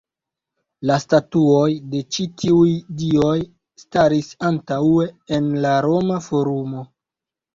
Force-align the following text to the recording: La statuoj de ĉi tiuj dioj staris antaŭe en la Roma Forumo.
La 0.91 0.95
statuoj 1.01 1.67
de 1.89 1.99
ĉi 2.15 2.23
tiuj 2.43 2.71
dioj 3.03 3.35
staris 3.81 4.31
antaŭe 4.49 5.05
en 5.39 5.51
la 5.67 5.75
Roma 5.87 6.17
Forumo. 6.29 6.83